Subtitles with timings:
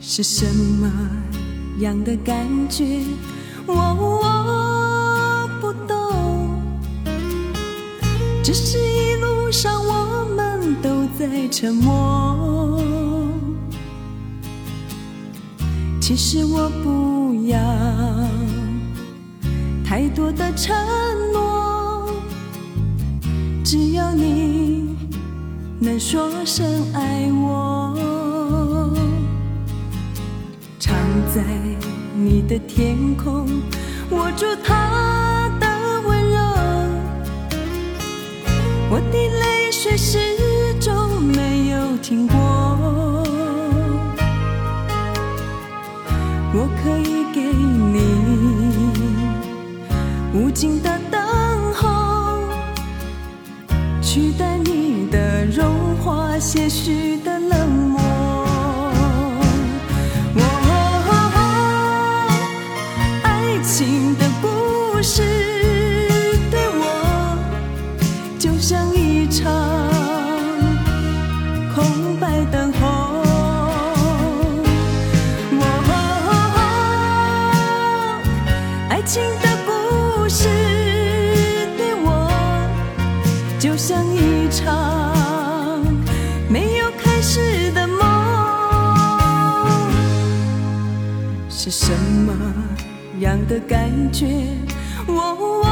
[0.00, 0.90] 是什么
[1.80, 3.02] 样的感觉？
[3.66, 6.60] 我我不懂，
[8.42, 12.82] 只是一路上我们都在沉默。
[16.00, 17.60] 其实我不要
[19.84, 20.74] 太多的承
[21.32, 22.10] 诺，
[23.62, 24.96] 只要你
[25.78, 28.19] 能说声爱我。
[30.80, 30.96] 常
[31.32, 31.44] 在
[32.14, 33.46] 你的天空，
[34.08, 35.66] 握住他的
[36.08, 36.38] 温柔，
[38.90, 40.18] 我的泪水始
[40.80, 42.34] 终没有停过。
[46.54, 48.00] 我可以给你
[50.32, 51.20] 无尽的等
[51.74, 52.40] 候，
[54.00, 58.09] 取代你的融化，些许的冷漠。
[83.90, 85.84] 像一场
[86.48, 87.98] 没有开始的梦。
[91.48, 91.90] 是什
[92.24, 92.32] 么
[93.18, 94.46] 样的感觉？
[95.08, 95.66] 我我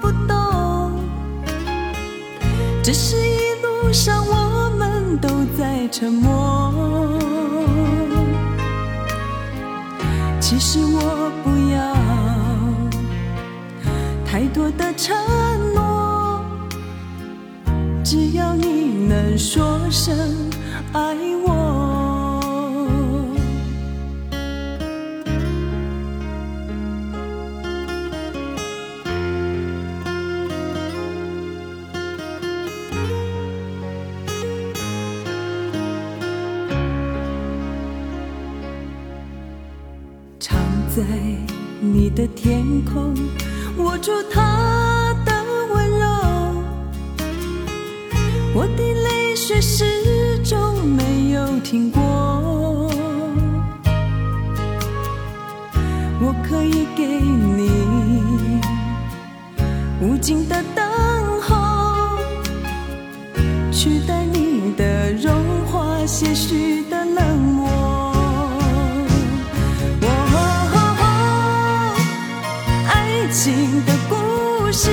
[0.00, 0.90] 不懂，
[2.82, 6.72] 只是一路上我们都在沉默。
[10.40, 11.94] 其实我不要
[14.24, 15.14] 太多的承
[15.67, 15.67] 诺，
[18.10, 20.16] 只要你能说声
[20.94, 21.14] 爱
[21.44, 22.42] 我。
[40.40, 40.58] 常
[40.88, 41.04] 在
[41.78, 43.14] 你的天空，
[43.76, 44.87] 握住它
[49.58, 52.00] 泪水始终没有停过。
[56.20, 57.68] 我可以给你
[60.00, 60.86] 无尽的等
[61.40, 61.56] 候，
[63.72, 65.34] 取代你的融
[65.66, 67.68] 化，些许的冷漠。
[70.02, 70.06] 哦，
[72.86, 74.88] 爱情的故事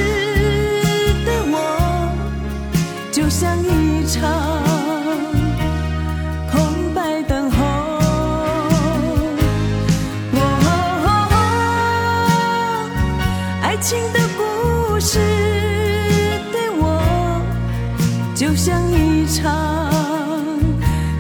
[18.36, 19.90] 就像一场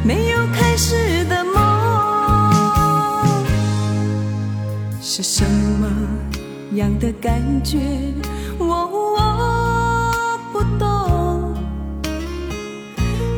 [0.03, 1.63] 没有开始的梦。
[5.01, 5.45] 是什
[5.79, 5.87] 么
[6.73, 7.79] 样的感觉？
[8.59, 10.11] 我我
[10.51, 11.55] 不懂，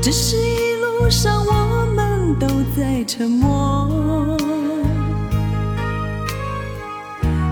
[0.01, 4.35] 只是一路上我们都在沉默。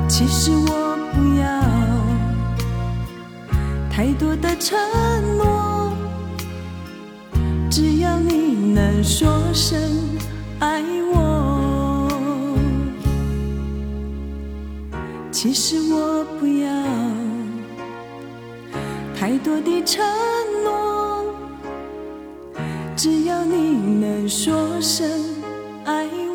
[0.08, 1.46] 其实我不要
[3.92, 4.76] 太多的承
[5.38, 5.75] 诺，
[8.76, 9.80] 能说声
[10.60, 12.10] 爱我。
[15.32, 16.68] 其实我不要
[19.18, 20.04] 太多的承
[20.66, 21.24] 诺，
[22.98, 25.10] 只要你能说声
[25.86, 26.06] 爱